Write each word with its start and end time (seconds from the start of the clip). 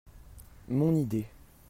Mon 0.67 0.95
idée. 0.95 1.27